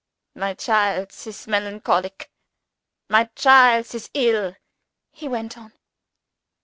"My 0.33 0.55
childs 0.55 1.27
is 1.27 1.45
melancholick; 1.45 2.31
my 3.07 3.25
childs 3.35 3.93
is 3.93 4.09
ill," 4.15 4.55
he 5.11 5.27
went 5.27 5.59
on. 5.59 5.73